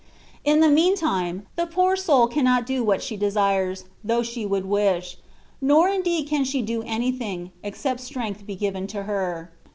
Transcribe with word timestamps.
In 0.43 0.61
the 0.61 0.67
mean 0.67 0.95
time, 0.97 1.45
the 1.55 1.67
poor 1.67 1.95
soul 1.95 2.25
cannot 2.25 2.65
do 2.65 2.83
what 2.83 3.03
she 3.03 3.15
desires, 3.15 3.83
though 4.03 4.23
she 4.23 4.47
would 4.47 4.65
wish; 4.65 5.17
nor 5.61 5.89
indeed 5.89 6.27
can 6.27 6.43
she 6.43 6.63
do 6.63 6.81
anything, 6.87 7.51
except 7.61 7.99
strength 7.99 8.47
be 8.47 8.55
given 8.55 8.87
to 8.87 9.03
her. 9.03 9.51